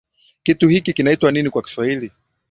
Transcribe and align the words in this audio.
Kitu 0.43 0.67
hiki 0.67 0.93
kinaitwa 0.93 1.31
nini 1.31 1.49
kwa 1.49 1.61
Kiswahili? 1.61 2.11